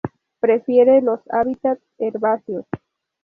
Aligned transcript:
Prefiere 0.39 0.99
los 1.03 1.19
hábitats 1.29 1.83
herbáceos. 1.99 2.65